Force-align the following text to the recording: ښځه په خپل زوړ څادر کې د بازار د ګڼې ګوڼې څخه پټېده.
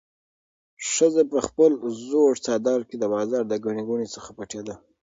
ښځه 0.91 1.23
په 1.31 1.39
خپل 1.47 1.71
زوړ 2.07 2.31
څادر 2.45 2.79
کې 2.89 2.95
د 2.99 3.05
بازار 3.13 3.43
د 3.47 3.53
ګڼې 3.65 3.83
ګوڼې 3.89 4.07
څخه 4.15 4.29
پټېده. 4.37 4.75